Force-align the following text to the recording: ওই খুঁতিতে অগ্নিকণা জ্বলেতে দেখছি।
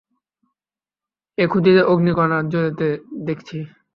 ওই 1.37 1.47
খুঁতিতে 1.47 1.81
অগ্নিকণা 1.83 2.37
জ্বলেতে 2.51 2.87
দেখছি। 3.27 3.57